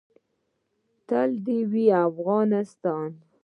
تل 1.07 1.29
دې 1.45 1.59
وي 1.71 1.85
افغانستان. 2.09 3.09